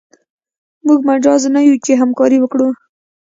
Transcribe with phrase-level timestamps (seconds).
[0.85, 2.69] موږ مجاز نه یو چې همکاري وکړو.